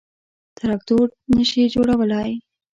_تراکتور 0.57 1.05
نه 1.35 1.43
شي 1.49 1.61
جوړولای. 1.73 2.31